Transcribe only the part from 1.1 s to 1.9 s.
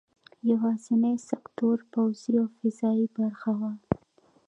سکتور